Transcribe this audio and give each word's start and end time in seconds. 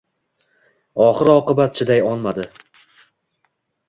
Oxir-oqibat 1.07 1.75
chiday 1.79 2.01
olmadi: 2.13 2.47